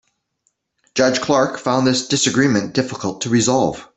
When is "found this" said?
1.59-2.07